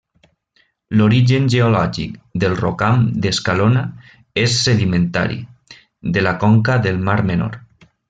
[1.01, 2.15] L'origen geològic
[2.45, 3.85] del rocam d'Escalona
[4.47, 5.41] és sedimentari,
[6.19, 7.59] de la conca del Mar Menor.